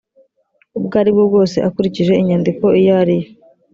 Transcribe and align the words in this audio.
ubwo 0.77 0.93
ari 1.01 1.09
bwo 1.15 1.23
bwose 1.29 1.57
akurikije 1.67 2.13
inyandiko 2.21 2.65
iyo 2.79 2.91
ariyo 3.01 3.27